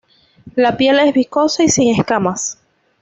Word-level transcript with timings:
La 0.55 0.77
piel 0.77 0.97
es 0.97 1.13
viscosa 1.13 1.61
y 1.61 1.69
sin 1.69 1.93
escamas. 1.93 2.57